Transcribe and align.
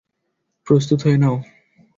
প্রস্তুত 0.67 0.99
হয়ে 1.05 1.17
নাও! 1.17 1.35